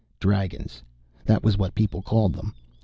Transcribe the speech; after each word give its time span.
Dragons. 0.19 0.81
That 1.25 1.43
was 1.43 1.59
what 1.59 1.75
people 1.75 2.01
called 2.01 2.33
them. 2.33 2.55